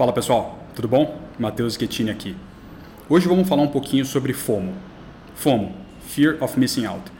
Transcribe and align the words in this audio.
Fala 0.00 0.14
pessoal, 0.14 0.58
tudo 0.74 0.88
bom? 0.88 1.20
Matheus 1.38 1.74
Schettini 1.74 2.10
aqui. 2.10 2.34
Hoje 3.06 3.28
vamos 3.28 3.46
falar 3.46 3.60
um 3.60 3.68
pouquinho 3.68 4.02
sobre 4.02 4.32
FOMO. 4.32 4.72
FOMO, 5.34 5.74
Fear 6.08 6.42
of 6.42 6.58
Missing 6.58 6.86
Out. 6.86 7.12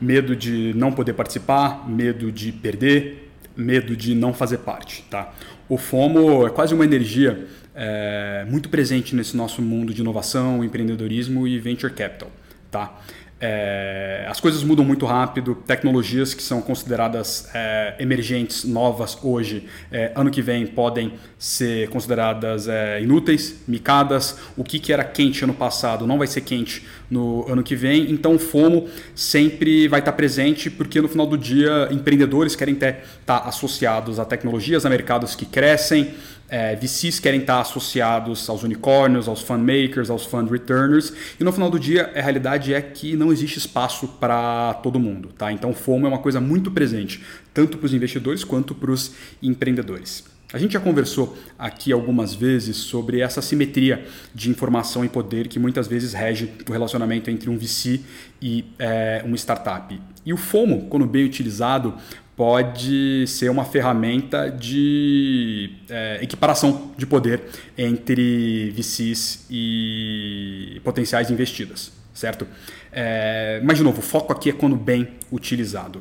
Medo 0.00 0.36
de 0.36 0.72
não 0.76 0.92
poder 0.92 1.14
participar, 1.14 1.90
medo 1.90 2.30
de 2.30 2.52
perder, 2.52 3.28
medo 3.56 3.96
de 3.96 4.14
não 4.14 4.32
fazer 4.32 4.58
parte. 4.58 5.02
Tá? 5.10 5.34
O 5.68 5.76
FOMO 5.76 6.46
é 6.46 6.50
quase 6.50 6.72
uma 6.72 6.84
energia 6.84 7.44
é, 7.74 8.46
muito 8.48 8.68
presente 8.68 9.16
nesse 9.16 9.36
nosso 9.36 9.60
mundo 9.60 9.92
de 9.92 10.00
inovação, 10.00 10.62
empreendedorismo 10.62 11.44
e 11.44 11.58
venture 11.58 11.92
capital. 11.92 12.30
Tá? 12.70 13.00
É, 13.40 14.26
as 14.28 14.40
coisas 14.40 14.64
mudam 14.64 14.84
muito 14.84 15.06
rápido, 15.06 15.54
tecnologias 15.54 16.34
que 16.34 16.42
são 16.42 16.60
consideradas 16.60 17.48
é, 17.54 17.94
emergentes, 18.00 18.64
novas 18.64 19.16
hoje, 19.22 19.68
é, 19.92 20.12
ano 20.14 20.30
que 20.30 20.42
vem 20.42 20.66
podem 20.66 21.12
ser 21.38 21.88
consideradas 21.88 22.66
é, 22.66 23.00
inúteis, 23.00 23.56
micadas. 23.66 24.38
O 24.56 24.64
que, 24.64 24.80
que 24.80 24.92
era 24.92 25.04
quente 25.04 25.44
ano 25.44 25.54
passado 25.54 26.06
não 26.06 26.18
vai 26.18 26.26
ser 26.26 26.40
quente 26.40 26.84
no 27.10 27.50
ano 27.50 27.62
que 27.62 27.74
vem. 27.74 28.10
Então, 28.10 28.34
o 28.34 28.38
FOMO 28.38 28.88
sempre 29.14 29.88
vai 29.88 30.00
estar 30.00 30.12
presente, 30.12 30.70
porque 30.70 31.00
no 31.00 31.08
final 31.08 31.26
do 31.26 31.36
dia, 31.36 31.88
empreendedores 31.90 32.54
querem 32.54 32.74
estar 32.74 33.38
associados 33.46 34.18
a 34.18 34.24
tecnologias, 34.24 34.84
a 34.84 34.90
mercados 34.90 35.34
que 35.34 35.46
crescem, 35.46 36.14
é, 36.48 36.74
VCs 36.76 37.20
querem 37.20 37.40
estar 37.40 37.60
associados 37.60 38.48
aos 38.48 38.62
unicórnios, 38.62 39.28
aos 39.28 39.42
fund 39.42 39.62
makers, 39.62 40.08
aos 40.08 40.24
fund 40.24 40.50
returners, 40.50 41.12
e 41.38 41.44
no 41.44 41.52
final 41.52 41.70
do 41.70 41.78
dia 41.78 42.10
a 42.14 42.22
realidade 42.22 42.72
é 42.72 42.80
que 42.80 43.14
não 43.16 43.30
existe 43.30 43.58
espaço 43.58 44.08
para 44.20 44.74
todo 44.82 44.98
mundo. 44.98 45.28
Tá? 45.36 45.52
Então, 45.52 45.74
FOMO 45.74 46.06
é 46.06 46.08
uma 46.08 46.18
coisa 46.18 46.40
muito 46.40 46.70
presente, 46.70 47.22
tanto 47.52 47.76
para 47.76 47.86
os 47.86 47.94
investidores 47.94 48.44
quanto 48.44 48.74
para 48.74 48.90
os 48.90 49.12
empreendedores. 49.42 50.37
A 50.50 50.56
gente 50.56 50.72
já 50.72 50.80
conversou 50.80 51.36
aqui 51.58 51.92
algumas 51.92 52.34
vezes 52.34 52.78
sobre 52.78 53.20
essa 53.20 53.42
simetria 53.42 54.06
de 54.34 54.48
informação 54.48 55.04
e 55.04 55.08
poder 55.08 55.46
que 55.46 55.58
muitas 55.58 55.86
vezes 55.86 56.14
rege 56.14 56.50
o 56.66 56.72
relacionamento 56.72 57.30
entre 57.30 57.50
um 57.50 57.58
VC 57.58 58.00
e 58.40 58.64
é, 58.78 59.22
uma 59.26 59.36
startup. 59.36 60.00
E 60.24 60.32
o 60.32 60.38
FOMO, 60.38 60.86
quando 60.88 61.06
bem 61.06 61.26
utilizado, 61.26 61.94
pode 62.34 63.26
ser 63.26 63.50
uma 63.50 63.66
ferramenta 63.66 64.48
de 64.50 65.70
é, 65.86 66.20
equiparação 66.22 66.92
de 66.96 67.04
poder 67.04 67.42
entre 67.76 68.70
VCs 68.70 69.44
e 69.50 70.80
potenciais 70.82 71.30
investidas, 71.30 71.92
certo? 72.14 72.46
É, 72.90 73.60
mas, 73.62 73.76
de 73.76 73.84
novo, 73.84 73.98
o 73.98 74.02
foco 74.02 74.32
aqui 74.32 74.48
é 74.48 74.52
quando 74.54 74.76
bem 74.76 75.08
utilizado. 75.30 76.00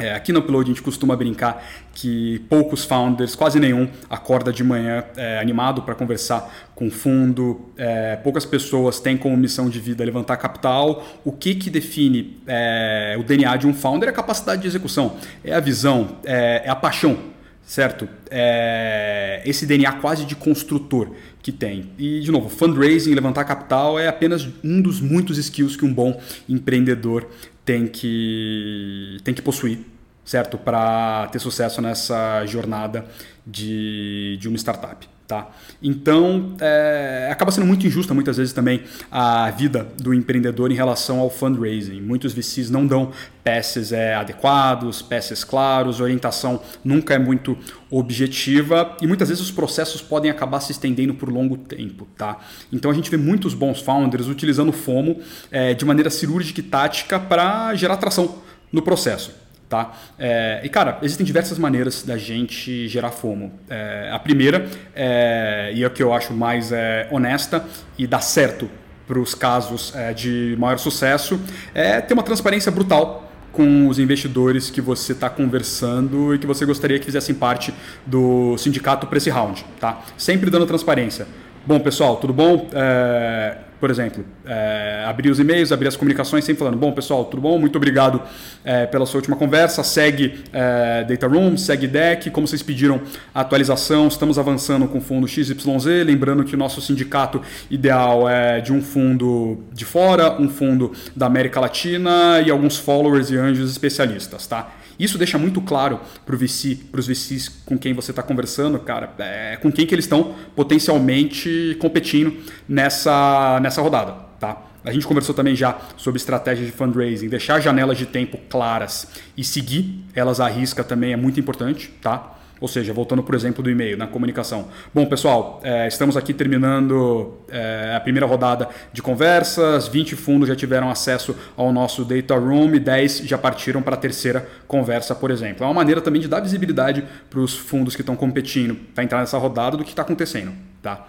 É, 0.00 0.14
aqui 0.14 0.32
no 0.32 0.40
Upload 0.40 0.70
a 0.70 0.72
gente 0.72 0.82
costuma 0.82 1.14
brincar 1.14 1.62
que 1.94 2.38
poucos 2.48 2.84
founders, 2.84 3.34
quase 3.34 3.60
nenhum, 3.60 3.88
acorda 4.08 4.52
de 4.52 4.64
manhã 4.64 5.04
é, 5.16 5.38
animado 5.38 5.82
para 5.82 5.94
conversar 5.94 6.70
com 6.74 6.90
fundo. 6.90 7.70
É, 7.76 8.16
poucas 8.16 8.46
pessoas 8.46 8.98
têm 8.98 9.16
como 9.16 9.36
missão 9.36 9.68
de 9.68 9.78
vida 9.78 10.02
levantar 10.04 10.36
capital. 10.38 11.04
O 11.24 11.32
que, 11.32 11.54
que 11.54 11.68
define 11.68 12.38
é, 12.46 13.16
o 13.20 13.22
DNA 13.22 13.56
de 13.58 13.66
um 13.66 13.74
founder 13.74 14.08
é 14.08 14.12
a 14.12 14.14
capacidade 14.14 14.62
de 14.62 14.68
execução, 14.68 15.16
é 15.44 15.52
a 15.52 15.60
visão, 15.60 16.16
é, 16.24 16.62
é 16.64 16.70
a 16.70 16.74
paixão, 16.76 17.18
certo? 17.62 18.08
É 18.30 19.42
esse 19.44 19.66
DNA 19.66 19.92
quase 19.92 20.24
de 20.24 20.34
construtor 20.34 21.10
que 21.42 21.52
tem. 21.52 21.90
E, 21.98 22.20
de 22.20 22.30
novo, 22.30 22.48
fundraising, 22.48 23.14
levantar 23.14 23.44
capital 23.44 23.98
é 23.98 24.08
apenas 24.08 24.48
um 24.62 24.80
dos 24.80 25.00
muitos 25.00 25.38
skills 25.38 25.76
que 25.76 25.84
um 25.84 25.92
bom 25.92 26.20
empreendedor 26.48 27.26
tem 27.70 27.86
que, 27.86 29.18
tem 29.22 29.32
que 29.32 29.40
possuir, 29.40 29.78
certo? 30.24 30.58
Para 30.58 31.28
ter 31.28 31.38
sucesso 31.38 31.80
nessa 31.80 32.44
jornada 32.44 33.06
de, 33.46 34.36
de 34.40 34.48
uma 34.48 34.56
startup. 34.58 35.08
Tá? 35.30 35.48
Então, 35.80 36.56
é, 36.60 37.28
acaba 37.30 37.52
sendo 37.52 37.64
muito 37.64 37.86
injusta 37.86 38.12
muitas 38.12 38.36
vezes 38.36 38.52
também 38.52 38.82
a 39.12 39.48
vida 39.52 39.86
do 39.96 40.12
empreendedor 40.12 40.72
em 40.72 40.74
relação 40.74 41.20
ao 41.20 41.30
fundraising. 41.30 42.00
Muitos 42.00 42.32
VCs 42.32 42.68
não 42.68 42.84
dão 42.84 43.12
passes 43.44 43.92
é, 43.92 44.16
adequados, 44.16 45.02
passes 45.02 45.44
claros, 45.44 46.00
orientação 46.00 46.60
nunca 46.82 47.14
é 47.14 47.18
muito 47.20 47.56
objetiva 47.88 48.96
e 49.00 49.06
muitas 49.06 49.28
vezes 49.28 49.40
os 49.40 49.52
processos 49.52 50.02
podem 50.02 50.32
acabar 50.32 50.58
se 50.58 50.72
estendendo 50.72 51.14
por 51.14 51.28
longo 51.28 51.56
tempo. 51.56 52.08
Tá? 52.18 52.38
Então, 52.72 52.90
a 52.90 52.94
gente 52.94 53.08
vê 53.08 53.16
muitos 53.16 53.54
bons 53.54 53.80
founders 53.80 54.26
utilizando 54.26 54.70
o 54.70 54.72
FOMO 54.72 55.20
é, 55.52 55.74
de 55.74 55.84
maneira 55.84 56.10
cirúrgica 56.10 56.58
e 56.58 56.64
tática 56.64 57.20
para 57.20 57.72
gerar 57.76 57.98
tração 57.98 58.38
no 58.72 58.82
processo. 58.82 59.30
Tá? 59.70 59.92
É, 60.18 60.60
e 60.64 60.68
cara, 60.68 60.98
existem 61.00 61.24
diversas 61.24 61.56
maneiras 61.56 62.02
da 62.02 62.18
gente 62.18 62.88
gerar 62.88 63.12
FOMO. 63.12 63.52
É, 63.70 64.10
a 64.12 64.18
primeira, 64.18 64.68
é, 64.92 65.70
e 65.72 65.84
é 65.84 65.86
o 65.86 65.90
que 65.90 66.02
eu 66.02 66.12
acho 66.12 66.34
mais 66.34 66.72
é, 66.72 67.06
honesta 67.08 67.64
e 67.96 68.04
dá 68.04 68.18
certo 68.18 68.68
para 69.06 69.20
os 69.20 69.32
casos 69.32 69.94
é, 69.94 70.12
de 70.12 70.56
maior 70.58 70.76
sucesso, 70.76 71.40
é 71.72 72.00
ter 72.00 72.14
uma 72.14 72.24
transparência 72.24 72.72
brutal 72.72 73.30
com 73.52 73.86
os 73.86 74.00
investidores 74.00 74.70
que 74.70 74.80
você 74.80 75.12
está 75.12 75.30
conversando 75.30 76.34
e 76.34 76.38
que 76.40 76.48
você 76.48 76.66
gostaria 76.66 76.98
que 76.98 77.04
fizessem 77.04 77.34
parte 77.34 77.72
do 78.04 78.58
sindicato 78.58 79.06
para 79.06 79.18
esse 79.18 79.30
round. 79.30 79.64
Tá? 79.78 80.02
Sempre 80.16 80.50
dando 80.50 80.66
transparência. 80.66 81.28
Bom, 81.64 81.78
pessoal, 81.78 82.16
tudo 82.16 82.32
bom? 82.32 82.68
É, 82.72 83.56
por 83.80 83.90
exemplo, 83.90 84.22
é, 84.44 85.04
abrir 85.06 85.30
os 85.30 85.40
e-mails, 85.40 85.72
abrir 85.72 85.88
as 85.88 85.96
comunicações, 85.96 86.44
sempre 86.44 86.58
falando: 86.58 86.76
Bom, 86.76 86.92
pessoal, 86.92 87.24
tudo 87.24 87.40
bom? 87.40 87.58
Muito 87.58 87.76
obrigado 87.76 88.20
é, 88.62 88.84
pela 88.84 89.06
sua 89.06 89.18
última 89.18 89.36
conversa. 89.36 89.82
Segue 89.82 90.44
é, 90.52 91.04
Data 91.04 91.26
Room, 91.26 91.56
segue 91.56 91.86
Deck. 91.86 92.30
Como 92.30 92.46
vocês 92.46 92.62
pediram 92.62 93.00
a 93.34 93.40
atualização, 93.40 94.06
estamos 94.06 94.38
avançando 94.38 94.86
com 94.86 94.98
o 94.98 95.00
fundo 95.00 95.26
XYZ. 95.26 95.56
Lembrando 96.04 96.44
que 96.44 96.54
o 96.54 96.58
nosso 96.58 96.82
sindicato 96.82 97.40
ideal 97.70 98.28
é 98.28 98.60
de 98.60 98.70
um 98.70 98.82
fundo 98.82 99.64
de 99.72 99.86
fora, 99.86 100.38
um 100.38 100.50
fundo 100.50 100.92
da 101.16 101.24
América 101.24 101.58
Latina 101.58 102.42
e 102.44 102.50
alguns 102.50 102.76
followers 102.76 103.30
e 103.30 103.36
anjos 103.38 103.70
especialistas, 103.70 104.46
tá? 104.46 104.74
Isso 105.00 105.16
deixa 105.16 105.38
muito 105.38 105.62
claro 105.62 105.98
para 106.26 106.36
VC, 106.36 106.78
os 106.92 107.06
VCs 107.06 107.48
com 107.64 107.78
quem 107.78 107.94
você 107.94 108.12
está 108.12 108.22
conversando, 108.22 108.78
cara, 108.78 109.14
é, 109.18 109.56
com 109.56 109.72
quem 109.72 109.86
que 109.86 109.94
eles 109.94 110.04
estão 110.04 110.34
potencialmente 110.54 111.74
competindo 111.80 112.36
nessa, 112.68 113.58
nessa 113.62 113.80
rodada, 113.80 114.12
tá? 114.38 114.66
A 114.84 114.92
gente 114.92 115.06
conversou 115.06 115.34
também 115.34 115.56
já 115.56 115.78
sobre 115.96 116.18
estratégia 116.18 116.66
de 116.66 116.72
fundraising, 116.72 117.28
deixar 117.28 117.60
janelas 117.60 117.96
de 117.96 118.04
tempo 118.04 118.38
claras 118.50 119.06
e 119.36 119.42
seguir 119.42 120.04
elas 120.14 120.38
à 120.38 120.48
risca 120.48 120.84
também 120.84 121.14
é 121.14 121.16
muito 121.16 121.40
importante, 121.40 121.88
tá? 122.02 122.38
Ou 122.60 122.68
seja, 122.68 122.92
voltando 122.92 123.22
por 123.22 123.34
exemplo 123.34 123.62
do 123.62 123.70
e-mail, 123.70 123.96
na 123.96 124.06
comunicação. 124.06 124.68
Bom, 124.94 125.06
pessoal, 125.06 125.60
é, 125.62 125.88
estamos 125.88 126.16
aqui 126.16 126.34
terminando 126.34 127.34
é, 127.48 127.94
a 127.96 128.00
primeira 128.00 128.26
rodada 128.26 128.68
de 128.92 129.00
conversas, 129.00 129.88
20 129.88 130.14
fundos 130.14 130.48
já 130.48 130.54
tiveram 130.54 130.90
acesso 130.90 131.34
ao 131.56 131.72
nosso 131.72 132.04
data 132.04 132.34
room 132.34 132.74
e 132.74 132.80
10 132.80 133.20
já 133.20 133.38
partiram 133.38 133.80
para 133.82 133.94
a 133.94 133.98
terceira 133.98 134.46
conversa, 134.68 135.14
por 135.14 135.30
exemplo. 135.30 135.64
É 135.64 135.66
uma 135.66 135.74
maneira 135.74 136.00
também 136.00 136.20
de 136.20 136.28
dar 136.28 136.40
visibilidade 136.40 137.04
para 137.28 137.40
os 137.40 137.56
fundos 137.56 137.96
que 137.96 138.02
estão 138.02 138.14
competindo 138.14 138.74
para 138.94 139.04
entrar 139.04 139.20
nessa 139.20 139.38
rodada 139.38 139.76
do 139.76 139.84
que 139.84 139.90
está 139.90 140.02
acontecendo. 140.02 140.52
Tá? 140.82 141.06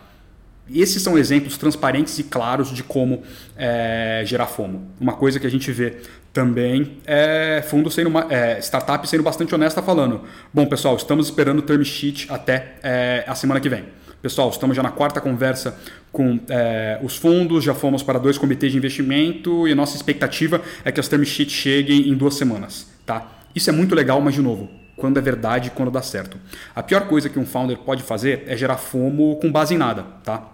Esses 0.70 1.02
são 1.02 1.18
exemplos 1.18 1.58
transparentes 1.58 2.18
e 2.20 2.24
claros 2.24 2.72
de 2.72 2.84
como 2.84 3.24
é, 3.58 4.24
gerar 4.26 4.48
FOMO. 4.48 4.88
Uma 5.00 5.14
coisa 5.14 5.40
que 5.40 5.48
a 5.48 5.50
gente 5.50 5.72
vê 5.72 5.98
também 6.34 6.98
é 7.06 7.64
fundo 7.68 7.92
sendo 7.92 8.08
uma, 8.08 8.28
é, 8.30 8.60
startup 8.60 9.08
sendo 9.08 9.24
bastante 9.24 9.54
honesta 9.54 9.82
falando, 9.82 10.22
bom 10.54 10.66
pessoal, 10.66 10.96
estamos 10.96 11.28
esperando 11.28 11.60
o 11.60 11.62
term 11.62 11.84
sheet 11.84 12.28
até 12.30 12.76
é, 12.82 13.24
a 13.28 13.36
semana 13.36 13.60
que 13.60 13.68
vem. 13.68 13.84
Pessoal, 14.22 14.50
estamos 14.50 14.76
já 14.78 14.84
na 14.84 14.92
quarta 14.92 15.20
conversa 15.20 15.78
com 16.12 16.40
é, 16.48 17.00
os 17.02 17.18
fundos, 17.18 17.64
já 17.64 17.74
fomos 17.74 18.04
para 18.04 18.20
dois 18.20 18.38
comitês 18.38 18.72
de 18.72 18.78
investimento 18.78 19.68
e 19.68 19.72
a 19.72 19.76
nossa 19.76 19.96
expectativa 19.96 20.62
é 20.86 20.92
que 20.92 21.00
as 21.00 21.08
term 21.08 21.24
sheets 21.24 21.56
cheguem 21.56 22.08
em 22.08 22.16
duas 22.16 22.36
semanas. 22.36 22.88
Tá? 23.06 23.28
Isso 23.56 23.70
é 23.70 23.74
muito 23.74 23.96
legal, 23.96 24.22
mas 24.22 24.36
de 24.36 24.42
novo, 24.42 24.70
quando 25.02 25.18
é 25.18 25.22
verdade 25.22 25.68
e 25.68 25.72
quando 25.72 25.90
dá 25.90 26.02
certo. 26.04 26.38
A 26.76 26.84
pior 26.84 27.08
coisa 27.08 27.28
que 27.28 27.40
um 27.40 27.46
founder 27.46 27.80
pode 27.80 28.04
fazer 28.04 28.44
é 28.46 28.56
gerar 28.56 28.78
FOMO 28.78 29.38
com 29.38 29.52
base 29.52 29.74
em 29.74 29.78
nada. 29.78 30.06
Tá? 30.24 30.48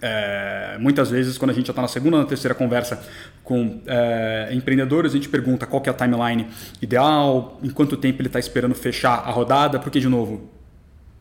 É, 0.00 0.76
muitas 0.78 1.10
vezes, 1.10 1.36
quando 1.36 1.50
a 1.50 1.54
gente 1.54 1.66
já 1.66 1.72
está 1.72 1.82
na 1.82 1.88
segunda 1.88 2.16
ou 2.16 2.22
na 2.22 2.28
terceira 2.28 2.54
conversa 2.54 3.02
com 3.42 3.80
é, 3.84 4.48
empreendedores, 4.52 5.10
a 5.12 5.16
gente 5.16 5.28
pergunta 5.28 5.66
qual 5.66 5.82
é 5.84 5.90
a 5.90 5.92
timeline 5.92 6.46
ideal, 6.80 7.58
em 7.62 7.68
quanto 7.68 7.96
tempo 7.96 8.22
ele 8.22 8.28
está 8.28 8.38
esperando 8.38 8.74
fechar 8.76 9.14
a 9.14 9.30
rodada, 9.30 9.80
porque, 9.80 9.98
de 9.98 10.08
novo, 10.08 10.48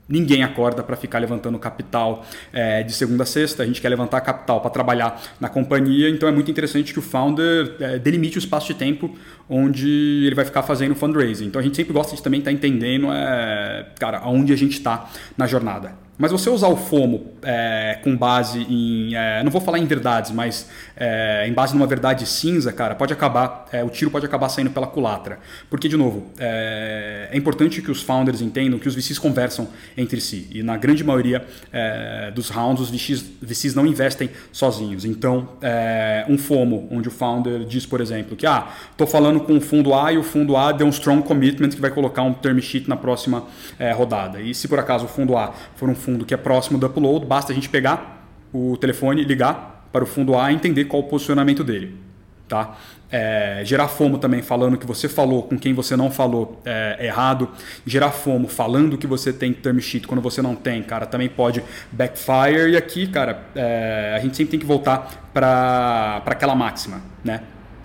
ninguém 0.09 0.43
acorda 0.43 0.81
para 0.81 0.95
ficar 0.95 1.19
levantando 1.19 1.57
capital 1.59 2.25
é, 2.51 2.81
de 2.81 2.91
segunda 2.91 3.23
a 3.23 3.25
sexta, 3.25 3.63
a 3.63 3.65
gente 3.65 3.79
quer 3.79 3.89
levantar 3.89 4.19
capital 4.21 4.59
para 4.59 4.71
trabalhar 4.71 5.21
na 5.39 5.47
companhia, 5.47 6.09
então 6.09 6.27
é 6.27 6.31
muito 6.31 6.49
interessante 6.49 6.91
que 6.91 6.99
o 6.99 7.01
founder 7.01 7.75
é, 7.79 7.99
delimite 7.99 8.37
o 8.37 8.39
espaço 8.39 8.67
de 8.67 8.73
tempo 8.73 9.15
onde 9.47 10.25
ele 10.25 10.35
vai 10.35 10.45
ficar 10.45 10.63
fazendo 10.63 10.95
fundraising. 10.95 11.45
Então 11.45 11.59
a 11.59 11.63
gente 11.63 11.75
sempre 11.75 11.93
gosta 11.93 12.15
de 12.15 12.23
também 12.23 12.39
estar 12.39 12.51
tá 12.51 12.55
entendendo, 12.55 13.07
é, 13.11 13.87
cara, 13.99 14.19
aonde 14.19 14.51
a 14.51 14.57
gente 14.57 14.73
está 14.73 15.09
na 15.37 15.45
jornada. 15.45 16.08
Mas 16.21 16.33
você 16.33 16.49
usar 16.49 16.67
o 16.67 16.75
FOMO 16.75 17.31
é, 17.41 17.97
com 18.03 18.13
base 18.13 18.59
em. 18.69 19.15
É, 19.15 19.41
não 19.41 19.49
vou 19.49 19.61
falar 19.61 19.79
em 19.79 19.85
verdades, 19.85 20.31
mas 20.31 20.69
é, 20.93 21.45
em 21.47 21.53
base 21.53 21.73
numa 21.73 21.87
verdade 21.87 22.25
cinza, 22.25 22.73
cara, 22.73 22.93
pode 22.93 23.13
acabar. 23.13 23.65
É, 23.71 23.81
o 23.85 23.89
tiro 23.89 24.11
pode 24.11 24.25
acabar 24.25 24.49
saindo 24.49 24.69
pela 24.69 24.85
culatra. 24.85 25.39
Porque, 25.69 25.87
de 25.87 25.95
novo, 25.95 26.25
é, 26.37 27.29
é, 27.31 27.37
importante 27.37 27.81
que 27.81 27.89
os 27.89 28.01
founders 28.01 28.41
entendam 28.41 28.77
que 28.77 28.87
os 28.89 28.95
VCs 28.95 29.17
conversam 29.17 29.69
entre 29.95 30.19
si. 30.19 30.45
E 30.51 30.61
na 30.61 30.75
grande 30.75 31.05
maioria 31.05 31.47
é, 31.71 32.31
dos 32.31 32.49
rounds, 32.49 32.81
os 32.81 32.89
VCs, 32.89 33.23
VCs, 33.41 33.73
não 33.73 33.87
investem 33.87 34.29
sozinhos. 34.51 35.05
Então, 35.05 35.47
um 36.27 36.37
FOMO, 36.37 36.89
onde 36.91 37.07
o 37.07 37.11
founder 37.11 37.63
diz, 37.63 37.85
por 37.85 38.01
exemplo, 38.01 38.35
que 38.35 38.45
ah, 38.45 38.67
estou 38.91 39.07
falando 39.07 39.39
com 39.39 39.55
o 39.55 39.61
fundo 39.61 39.93
A 39.93 40.11
e 40.11 40.17
o 40.17 40.23
fundo 40.23 40.57
A 40.57 40.73
deu 40.73 40.85
um 40.85 40.89
strong 40.89 41.23
commitment 41.23 41.69
que 41.69 41.79
vai 41.79 41.91
colocar 41.91 42.23
um 42.23 42.33
term 42.33 42.59
sheet 42.59 42.89
na 42.89 42.97
próxima 42.97 43.45
rodada. 43.95 44.41
E 44.41 44.53
se 44.53 44.67
por 44.67 44.79
acaso 44.79 45.05
o 45.05 45.07
fundo 45.07 45.37
A 45.37 45.53
for 45.75 45.87
um 45.87 45.95
fundo 45.95 46.08
fundo 46.09 46.25
que 46.25 46.33
é 46.33 46.37
próximo 46.37 46.79
do 46.79 46.87
upload, 46.87 47.25
basta 47.25 47.51
a 47.51 47.55
gente 47.55 47.69
pegar 47.69 48.25
o 48.51 48.75
telefone, 48.77 49.23
ligar 49.23 49.87
para 49.91 50.03
o 50.03 50.07
fundo 50.07 50.35
A 50.37 50.51
e 50.51 50.55
entender 50.55 50.85
qual 50.85 51.03
o 51.03 51.05
posicionamento 51.05 51.63
dele. 51.63 51.95
Tá? 52.47 52.75
É, 53.11 53.61
gerar 53.63 53.87
FOMO 53.87 54.17
também 54.17 54.41
falando 54.41 54.75
que 54.75 54.85
você 54.85 55.07
falou 55.07 55.43
com 55.43 55.57
quem 55.57 55.73
você 55.73 55.95
não 55.95 56.09
falou 56.09 56.59
é, 56.65 56.97
errado. 57.05 57.49
Gerar 57.85 58.11
FOMO 58.11 58.47
falando 58.47 58.97
que 58.97 59.05
você 59.05 59.31
tem 59.31 59.53
term 59.53 59.79
sheet 59.79 60.07
quando 60.07 60.21
você 60.21 60.41
não 60.41 60.55
tem, 60.55 60.81
cara, 60.81 61.05
também 61.05 61.29
pode 61.29 61.63
backfire. 61.91 62.71
E 62.71 62.77
aqui, 62.77 63.07
cara, 63.07 63.43
é, 63.55 64.15
a 64.15 64.19
gente 64.19 64.35
sempre 64.35 64.51
tem 64.51 64.59
que 64.59 64.65
voltar 64.65 65.29
para 65.31 66.23
aquela 66.25 66.55
máxima, 66.55 67.01
né? 67.23 67.41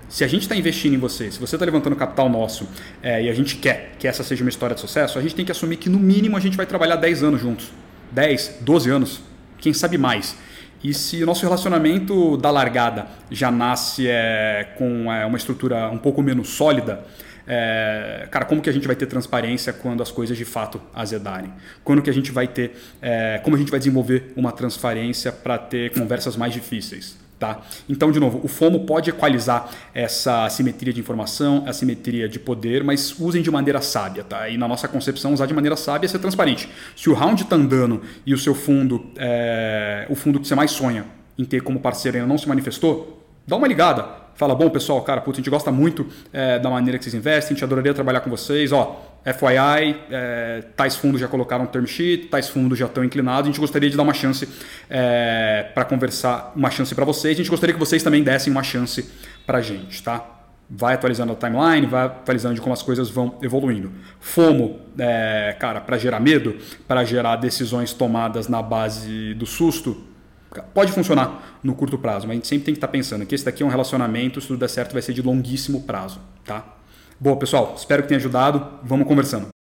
Se 0.08 0.22
a 0.22 0.28
gente 0.28 0.42
está 0.42 0.54
investindo 0.54 0.94
em 0.94 0.98
você, 0.98 1.30
se 1.30 1.40
você 1.40 1.56
está 1.56 1.64
levantando 1.64 1.96
capital 1.96 2.28
nosso 2.28 2.68
é, 3.02 3.22
e 3.24 3.28
a 3.28 3.34
gente 3.34 3.56
quer 3.56 3.92
que 3.98 4.06
essa 4.06 4.22
seja 4.22 4.44
uma 4.44 4.50
história 4.50 4.74
de 4.74 4.80
sucesso, 4.80 5.18
a 5.18 5.22
gente 5.22 5.34
tem 5.34 5.44
que 5.44 5.52
assumir 5.52 5.76
que 5.76 5.88
no 5.88 5.98
mínimo 5.98 6.36
a 6.36 6.40
gente 6.40 6.56
vai 6.56 6.66
trabalhar 6.66 6.96
10 6.96 7.22
anos 7.22 7.40
juntos. 7.40 7.72
10, 8.14 8.58
12 8.60 8.90
anos, 8.90 9.20
quem 9.58 9.72
sabe 9.72 9.98
mais. 9.98 10.36
E 10.82 10.94
se 10.94 11.22
o 11.22 11.26
nosso 11.26 11.42
relacionamento 11.42 12.36
da 12.36 12.50
largada 12.50 13.06
já 13.30 13.50
nasce 13.50 14.06
é, 14.06 14.68
com 14.78 15.12
é, 15.12 15.26
uma 15.26 15.36
estrutura 15.36 15.90
um 15.90 15.98
pouco 15.98 16.22
menos 16.22 16.50
sólida, 16.50 17.04
é, 17.46 18.28
cara, 18.30 18.44
como 18.44 18.62
que 18.62 18.70
a 18.70 18.72
gente 18.72 18.86
vai 18.86 18.94
ter 18.94 19.06
transparência 19.06 19.72
quando 19.72 20.02
as 20.02 20.12
coisas 20.12 20.36
de 20.36 20.44
fato 20.44 20.80
azedarem? 20.94 21.52
Quando 21.82 22.02
que 22.02 22.10
a 22.10 22.12
gente 22.12 22.30
vai 22.30 22.46
ter, 22.46 22.76
é, 23.02 23.40
como 23.42 23.56
a 23.56 23.58
gente 23.58 23.70
vai 23.70 23.80
desenvolver 23.80 24.32
uma 24.36 24.52
transparência 24.52 25.32
para 25.32 25.58
ter 25.58 25.90
conversas 25.92 26.36
mais 26.36 26.52
difíceis? 26.52 27.23
Tá? 27.38 27.60
Então, 27.88 28.12
de 28.12 28.20
novo, 28.20 28.40
o 28.42 28.48
FOMO 28.48 28.80
pode 28.86 29.10
equalizar 29.10 29.68
essa 29.92 30.48
simetria 30.48 30.92
de 30.92 31.00
informação, 31.00 31.64
a 31.66 31.72
simetria 31.72 32.28
de 32.28 32.38
poder, 32.38 32.84
mas 32.84 33.18
usem 33.18 33.42
de 33.42 33.50
maneira 33.50 33.80
sábia. 33.80 34.24
Tá? 34.24 34.48
E 34.48 34.56
na 34.56 34.68
nossa 34.68 34.86
concepção, 34.88 35.32
usar 35.34 35.46
de 35.46 35.54
maneira 35.54 35.76
sábia 35.76 36.06
é 36.06 36.08
ser 36.08 36.20
transparente. 36.20 36.68
Se 36.96 37.10
o 37.10 37.14
round 37.14 37.42
está 37.42 37.56
andando 37.56 38.02
e 38.24 38.32
o 38.32 38.38
seu 38.38 38.54
fundo, 38.54 39.04
é, 39.16 40.06
o 40.08 40.14
fundo 40.14 40.38
que 40.40 40.46
você 40.46 40.54
mais 40.54 40.70
sonha 40.70 41.04
em 41.36 41.44
ter 41.44 41.62
como 41.62 41.80
parceiro 41.80 42.16
ainda 42.16 42.28
não 42.28 42.38
se 42.38 42.48
manifestou, 42.48 43.26
dá 43.46 43.56
uma 43.56 43.66
ligada. 43.66 44.23
Fala, 44.34 44.52
bom 44.52 44.68
pessoal, 44.68 45.00
cara, 45.02 45.20
putz, 45.20 45.36
a 45.36 45.40
gente 45.40 45.50
gosta 45.50 45.70
muito 45.70 46.06
é, 46.32 46.58
da 46.58 46.68
maneira 46.68 46.98
que 46.98 47.04
vocês 47.04 47.14
investem, 47.14 47.52
a 47.52 47.54
gente 47.54 47.64
adoraria 47.64 47.94
trabalhar 47.94 48.20
com 48.20 48.28
vocês. 48.28 48.72
Ó, 48.72 49.00
FYI, 49.24 49.96
é, 50.10 50.64
tais 50.76 50.96
fundos 50.96 51.20
já 51.20 51.28
colocaram 51.28 51.64
term 51.66 51.86
sheet, 51.86 52.26
tais 52.26 52.48
fundos 52.48 52.76
já 52.76 52.86
estão 52.86 53.04
inclinados. 53.04 53.44
A 53.44 53.52
gente 53.52 53.60
gostaria 53.60 53.88
de 53.88 53.96
dar 53.96 54.02
uma 54.02 54.12
chance 54.12 54.48
é, 54.90 55.70
para 55.72 55.84
conversar, 55.84 56.52
uma 56.56 56.68
chance 56.68 56.92
para 56.94 57.04
vocês. 57.04 57.34
A 57.34 57.36
gente 57.36 57.50
gostaria 57.50 57.72
que 57.72 57.78
vocês 57.78 58.02
também 58.02 58.24
dessem 58.24 58.52
uma 58.52 58.64
chance 58.64 59.08
para 59.46 59.58
a 59.58 59.62
gente, 59.62 60.02
tá? 60.02 60.24
Vai 60.68 60.94
atualizando 60.94 61.32
a 61.32 61.36
timeline, 61.36 61.86
vai 61.86 62.06
atualizando 62.06 62.56
de 62.56 62.60
como 62.60 62.72
as 62.72 62.82
coisas 62.82 63.08
vão 63.08 63.38
evoluindo. 63.40 63.92
FOMO, 64.18 64.80
é, 64.98 65.54
cara, 65.60 65.80
para 65.80 65.96
gerar 65.96 66.18
medo, 66.18 66.56
para 66.88 67.04
gerar 67.04 67.36
decisões 67.36 67.92
tomadas 67.92 68.48
na 68.48 68.60
base 68.60 69.32
do 69.34 69.46
susto, 69.46 70.13
pode 70.62 70.92
funcionar 70.92 71.58
no 71.62 71.74
curto 71.74 71.98
prazo, 71.98 72.26
mas 72.26 72.32
a 72.32 72.34
gente 72.34 72.48
sempre 72.48 72.66
tem 72.66 72.74
que 72.74 72.78
estar 72.78 72.88
tá 72.88 72.92
pensando 72.92 73.24
que 73.26 73.34
esse 73.34 73.44
daqui 73.44 73.62
é 73.62 73.66
um 73.66 73.70
relacionamento, 73.70 74.40
se 74.40 74.46
tudo 74.48 74.58
der 74.58 74.68
certo, 74.68 74.92
vai 74.92 75.02
ser 75.02 75.12
de 75.12 75.22
longuíssimo 75.22 75.82
prazo, 75.82 76.20
tá? 76.44 76.74
Boa, 77.18 77.36
pessoal, 77.36 77.74
espero 77.76 78.02
que 78.02 78.08
tenha 78.08 78.18
ajudado. 78.18 78.80
Vamos 78.82 79.06
conversando. 79.06 79.53